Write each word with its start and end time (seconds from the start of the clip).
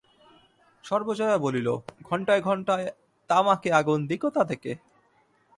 সর্বজয়া 0.83 1.37
বলিল, 1.37 1.67
ঘণ্টায় 2.03 2.41
ঘণ্টায় 2.41 2.87
তামাকে 3.29 3.69
আগুন 3.71 3.99
দি 4.07 4.15
কোথা 4.17 4.41
থেকে? 4.43 4.71